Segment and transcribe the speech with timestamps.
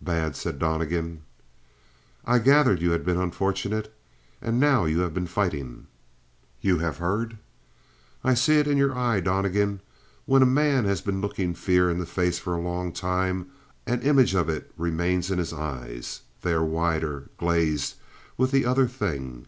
[0.00, 1.24] "Bad," said Donnegan.
[2.24, 3.92] "I gathered you had been unfortunate.
[4.40, 5.88] And now you have been fighting?"
[6.62, 7.36] "You have heard?"
[8.24, 9.82] "I see it in your eye, Donnegan.
[10.24, 13.50] When a man has been looking fear in the face for a time,
[13.86, 16.22] an image of it remains in his eyes.
[16.40, 17.96] They are wider, glazed
[18.38, 19.44] with the other thing."